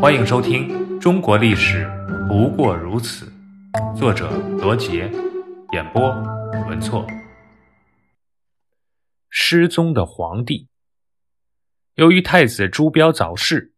[0.00, 0.68] 欢迎收听
[1.00, 1.84] 《中国历史
[2.28, 3.26] 不过如此》，
[3.96, 5.10] 作者罗杰，
[5.72, 6.08] 演播
[6.68, 7.04] 文措。
[9.28, 10.68] 失踪的皇帝，
[11.96, 13.72] 由于太子朱标早逝，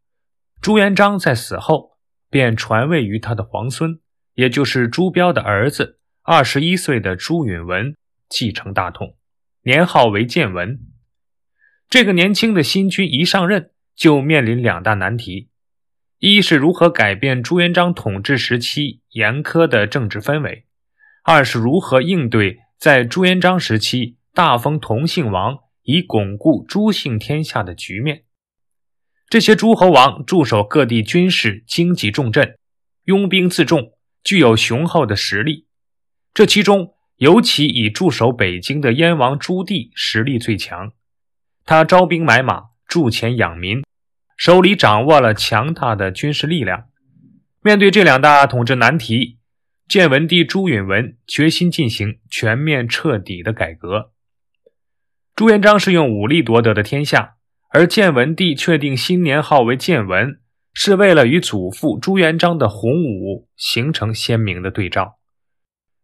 [0.60, 1.96] 朱元璋在死后
[2.28, 3.98] 便传位于他的皇孙，
[4.34, 7.96] 也就是朱标的儿子，二十一岁的朱允文
[8.28, 9.16] 继承大统，
[9.62, 10.80] 年号为建文。
[11.88, 15.49] 这个年轻的新君一上任，就面临两大难题：
[16.20, 20.64] 一是如何改变朱元璋统治时期严苛的政治氛围；
[21.24, 28.24] 二是如何应对在朱元璋时期大封同姓王，以巩固朱姓天下的局面。
[29.30, 32.58] 这些诸侯王驻守各地军事经济重镇，
[33.04, 35.68] 拥兵自重，具有雄厚的实力。
[36.34, 40.92] 这其中，尤其以驻守北京的燕王朱棣实力最强。
[41.64, 43.82] 他招兵买马，铸钱养民，
[44.40, 46.86] 手里掌握了强大的军事力量。
[47.60, 49.38] 面对这两大统治难题，
[49.86, 54.12] 建文帝朱允文决心进行全面彻底的改革。
[55.36, 57.34] 朱元璋是用武力夺得的天下，
[57.68, 60.40] 而建文帝确定新年号为建文，
[60.72, 65.18] 是为了与祖父朱元璋的洪武形成鲜明的对照。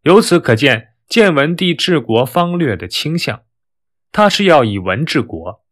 [0.03, 3.45] 由此可见，建文帝治国方略的倾向。
[4.12, 5.64] 他是要以文治国，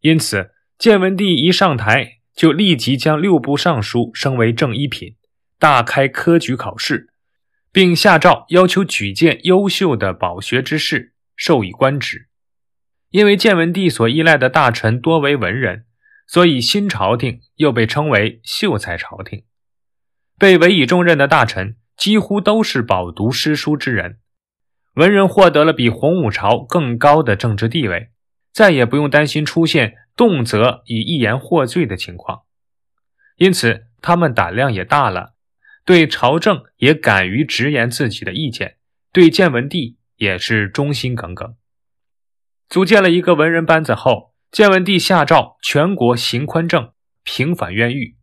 [0.00, 0.50] 因此
[0.82, 5.14] 建文帝一上台就立即将六部尚书升为正一品，
[5.56, 7.12] 大开科举考试，
[7.70, 12.26] 并下诏要求举荐优秀的饱学之士，授以官职。
[13.10, 15.84] 因为建文帝所依赖的大臣多为文人，
[16.26, 19.44] 所以新朝廷又被称为秀才朝廷。
[20.36, 24.18] 被委以重任的大臣几乎都是饱读诗书之人。
[24.94, 28.08] 文人获得了比洪武朝更高的政治地位，
[28.52, 32.42] 再也不用担心出现动辄以一言获罪的情况，
[33.36, 35.34] 因此他们胆量也大了，
[35.84, 38.76] 对朝政也敢于直言自己的意见，
[39.12, 41.56] 对建文帝也是忠心耿耿。
[42.68, 46.92] 组建了一个文人班子后，建文帝下诏全国行宽政，
[47.22, 48.16] 平反冤狱。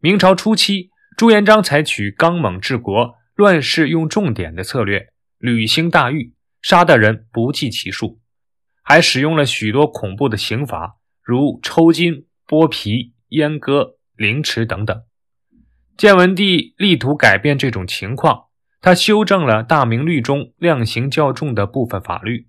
[0.00, 5.08] 明朝初期，朱元璋采取刚猛治国、乱世用重典的策略。
[5.38, 8.20] 屡兴大狱，杀的人不计其数，
[8.88, 15.02] 还使用了许多恐怖的刑罚，如抽筋、剥皮、阉割、凌迟等等。
[15.94, 18.46] 建文帝力图改变这种情况，
[18.80, 22.48] 他修正了《大明律》中量刑较重的部分法律，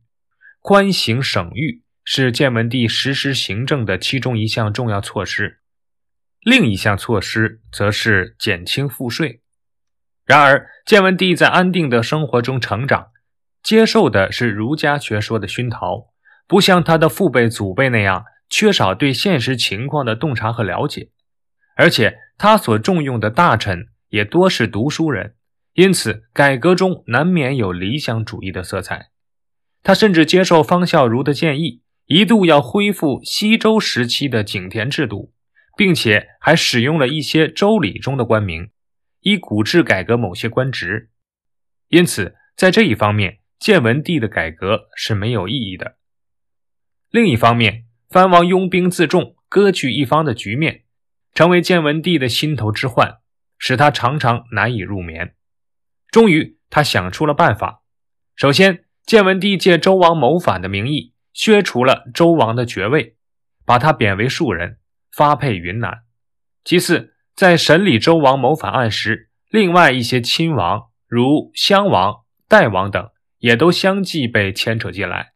[0.62, 5.60] 宽刑省狱是建文帝实施行政的其中一项重要措施。
[6.40, 9.42] 另一项措施则是减轻赋税。
[10.26, 13.08] 然而，建文帝在安定的生活中成长，
[13.62, 16.06] 接受的是儒家学说的熏陶，
[16.50, 21.12] 不像他的父辈、祖辈那样缺少对现实情况的洞察和了解。
[21.76, 25.36] 而且，他所重用的大臣也多是读书人，
[25.74, 29.12] 因此改革中难免有理想主义的色彩。
[29.84, 35.32] 他甚至接受方孝孺的建议，一度要恢复西周时期的井田制度，
[35.78, 38.72] 并且还使用了一些周礼中的官名。
[39.22, 41.12] 以古制改革某些官职，
[41.90, 45.99] 因此在这一方面，建文帝的改革是没有意义的。
[47.12, 50.84] 另一方面，藩王拥兵自重、割据一方的局面，
[51.34, 53.18] 成为建文帝的心头之患，
[53.58, 55.34] 使他常常难以入眠。
[56.12, 57.82] 终于，他想出了办法。
[58.36, 63.16] 首先，建文帝借周王谋反的名义，削除了周王的爵位，
[63.66, 64.78] 把他贬为庶人，
[65.12, 66.04] 发配云南。
[66.64, 73.10] 其次，在审理周王谋反案时，另外一些亲王，如襄王、代王等，
[73.40, 75.34] 也都相继被牵扯进来。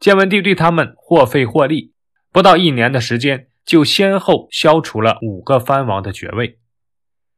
[0.00, 1.92] 建文帝对他们或费或利，
[2.32, 6.58] 不到一年的时间，就先后消除了五个藩王的爵位。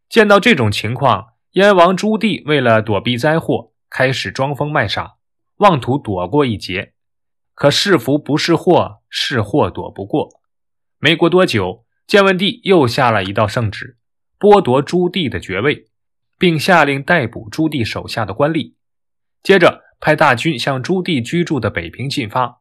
[0.08, 5.14] 见到这种情况，燕王朱棣为了躲避灾祸，开始装疯卖傻，
[5.56, 6.92] 妄图躲过一劫。
[7.54, 10.28] 可是福不是祸，是祸躲不过。
[10.98, 11.84] 没过多久。
[12.04, 13.96] 建文帝又下了一道圣旨，
[14.38, 15.86] 剥夺朱棣的爵位，
[16.36, 18.74] 并下令逮捕朱棣手下的官吏。
[19.42, 22.58] 接着派大军向朱棣居住的北平进发，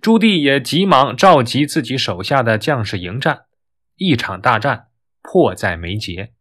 [0.00, 3.46] 朱棣也急忙召集自己手下的将士迎战。
[3.96, 4.86] 一场大战
[5.22, 6.32] 迫在眉睫。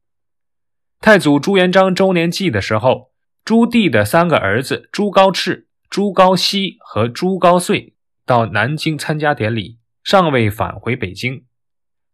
[0.99, 3.11] 太祖朱元璋周年祭的时候，
[3.43, 7.93] 朱棣的三个儿子朱高炽、朱高煦和朱高燧
[8.25, 11.45] 到南京参加典礼，尚未返回北京。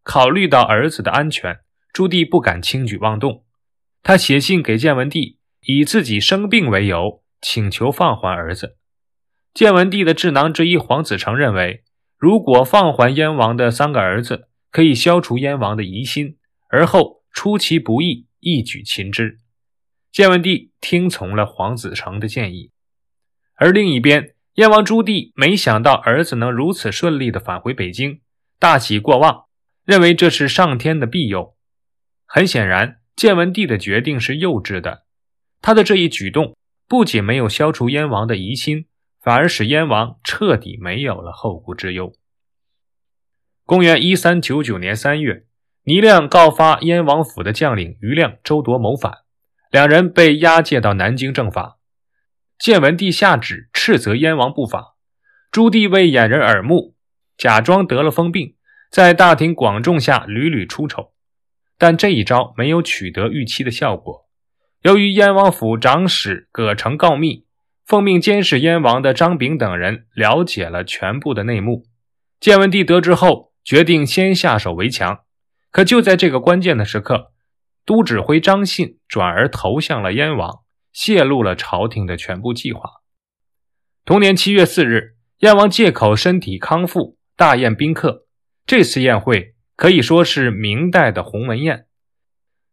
[0.03, 1.59] 考虑到儿子的安全，
[1.91, 3.43] 朱棣不敢轻举妄动。
[4.01, 8.77] 他写信给建文帝，以自己生病为由，请求放还儿子。
[9.53, 11.83] 建文帝的智囊之一黄子成认为，
[12.17, 16.37] 如果放还燕王的三个儿子，可以消除燕王的疑心，
[16.69, 19.37] 而后出其不意，一举擒之。
[20.11, 22.71] 建文帝听从了黄子成的建议，
[23.55, 28.21] 而另一边，燕王朱棣没想到儿子能如此顺利地返回北京，
[28.59, 29.45] 大喜过望，
[29.85, 31.55] 认为这是上天的庇佑。
[32.25, 35.03] 很显然，建文帝的决定是幼稚的。
[35.61, 36.55] 他的这一举动
[36.87, 38.85] 不仅没有消除燕王的疑心，
[39.23, 42.13] 反而使燕王彻底没有了后顾之忧。
[43.65, 45.45] 公元一三九九年三月，
[45.83, 49.19] 倪亮告发燕王府的将领余亮、周铎谋反。
[49.71, 51.77] 两人被押解到南京正法，
[52.59, 54.97] 建文帝下旨斥责燕王不法。
[55.49, 56.95] 朱棣为掩人耳目，
[57.37, 58.55] 假装得了疯病，
[58.91, 61.13] 在大庭广众下屡屡出丑。
[61.77, 64.27] 但这一招没有取得预期的效果。
[64.81, 67.45] 由于燕王府长史葛城告密，
[67.85, 71.85] 奉命监视燕王的张炳等人了解了全部的内幕。
[72.39, 75.19] 建文帝得知后，决定先下手为强。
[75.71, 77.31] 可就在这个关键的时刻，
[77.85, 80.59] 都指挥张信转而投向了燕王，
[80.91, 82.89] 泄露了朝廷的全部计划。
[84.05, 88.27] 同年七月四日，燕王借口身体康复，大宴宾客。
[88.65, 91.87] 这次宴会可以说是明代的鸿门宴。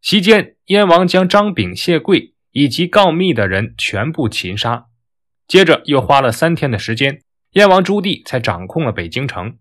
[0.01, 4.90] 席间，燕王将张炳、谢贵以及告密的人全部擒杀。
[5.51, 7.23] 接着，又花了三天的时间，
[7.55, 9.59] 燕王朱棣才掌控了北京城。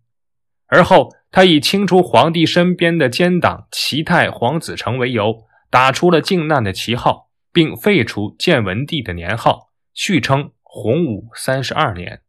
[0.68, 12.22] 而后，他以清除皇帝身边的奸党齐泰、黄子成为由，打出了靖难的旗号，并废除建文帝的年号，续称洪武三十二年。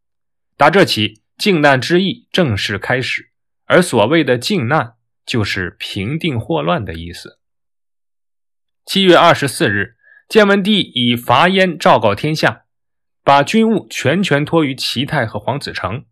[0.56, 3.30] 打这起，靖难之役正式开始。
[3.66, 4.94] 而所谓的靖难，
[5.26, 7.38] 就是平定祸乱的意思。
[8.86, 9.96] 七月二十四日，
[10.26, 12.62] 建文帝以伐燕昭告天下，
[13.30, 16.04] 把军务全权托于齐泰和黄子成。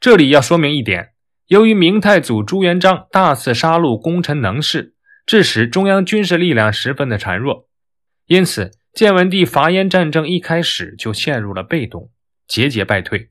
[0.00, 1.10] 这里要说明一点。
[1.46, 7.68] 由于明太祖朱元璋大肆杀戮功臣能士，致使中央军事力量十分的孱弱，
[8.26, 12.10] 因此建文帝伐燕战争一开始就陷入了被动，
[12.48, 13.28] 节节败退。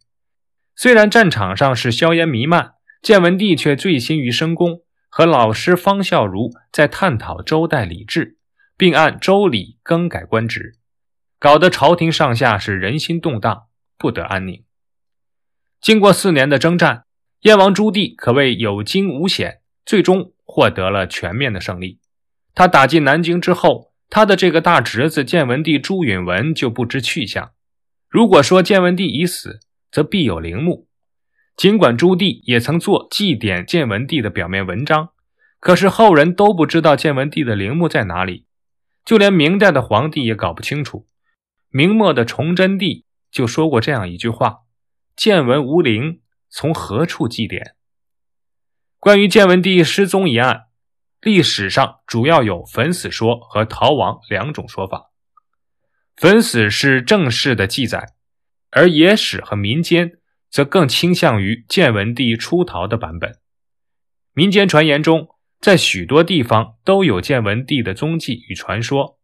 [0.74, 4.80] 虽然战场上是硝烟弥漫，建文帝却醉心于深宫，
[5.10, 8.38] 和老师方孝孺在探讨周代礼制，
[8.78, 10.78] 并按周礼更改官职，
[11.46, 13.68] 搞得朝廷上下是人心动荡，
[14.00, 14.64] 不得安宁。
[15.80, 17.04] 经过四年的征战。
[17.42, 22.00] 燕王朱棣可谓有惊无险，最终获得了全面的胜利。
[22.56, 27.52] 他打进南京之后，他的这个大侄子建文帝朱允文就不知去向。
[28.10, 29.60] 如果说建文帝已死，
[29.92, 30.88] 则必有陵墓。
[31.56, 35.10] 尽管朱棣也曾做祭奠建文帝的表面文章，
[35.60, 38.48] 可是后人都不知道建文帝的陵墓在哪里，
[39.06, 41.08] 就连明代的皇帝也搞不清楚。
[41.76, 44.60] 明末的崇祯帝就说过这样一句话
[45.14, 47.74] ：“建文无陵。”从何处祭奠？
[48.98, 50.68] 关于建文帝失踪一案，
[51.20, 55.12] 历史上主要有焚死说和逃亡两种说法。
[56.16, 58.14] 焚死是正式的记载，
[58.72, 60.14] 而野史和民间
[60.50, 63.42] 则更倾向于建文帝出逃的版本。
[64.32, 65.28] 民间传言中，
[65.60, 69.15] 在许多地方都有建文帝的踪迹与传说。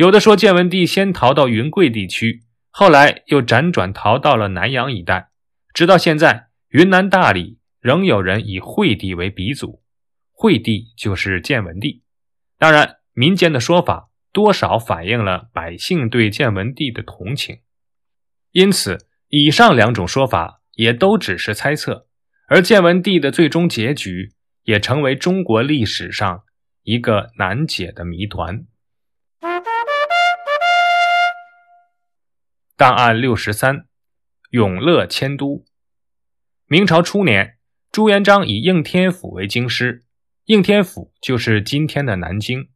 [0.00, 5.28] 有的说建文帝先逃到云贵地区，后来又辗转逃到了南阳一带，
[5.74, 6.48] 直到现在。
[6.70, 9.82] 云南大理仍有人以惠帝为鼻祖，
[10.32, 12.02] 惠帝就是建文帝。
[12.56, 17.58] 当然，民间的说法多少反映了百姓对建文帝的同情，
[18.52, 22.06] 因此以上两种说法也都只是猜测。
[22.48, 26.44] 而建文帝的最终结局也成为中国历史上
[26.84, 28.64] 一个难解的谜团。
[32.80, 33.84] 档案六十三，
[34.52, 35.66] 永乐迁都。
[36.66, 37.58] 明朝初年，
[37.92, 40.06] 朱元璋以应天府为京师，
[40.46, 42.70] 应天府就是今天的南京，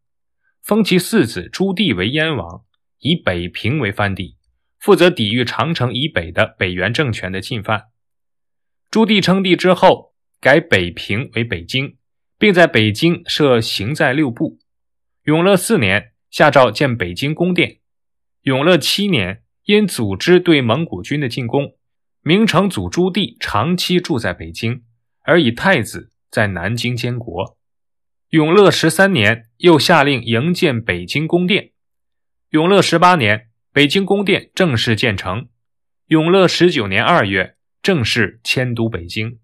[0.63, 2.67] 封其四子朱棣为燕王，
[2.99, 4.37] 以北平为藩地，
[4.79, 7.85] 负责抵御长城以北的北元政权的进犯。
[8.91, 11.97] 朱棣称帝之后，改北平为北京，
[12.39, 14.59] 并在北京设行在六部。
[15.23, 17.79] 永乐四年，下诏建北京宫殿。
[18.43, 21.75] 永乐七年，因组织对蒙古军的进攻。
[22.27, 24.83] 明成祖朱棣长期住在北京，
[25.25, 27.59] 而以太子在南京监国。
[28.31, 31.73] 永乐十三年，又下令营建北京宫殿。
[32.49, 35.49] 永乐十八年，北京宫殿正式建成。
[36.07, 39.39] 永乐十九年二月，正式迁都北京。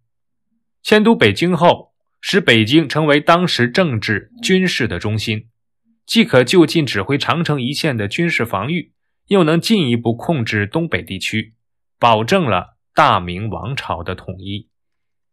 [0.82, 5.48] 迁都北京后，使北京成为当时政治军事的中心，
[6.06, 8.92] 既可就近指挥长城一线的军事防御，
[9.30, 11.54] 又能进一步控制东北地区。
[12.00, 14.69] 保证了大明王朝的统一。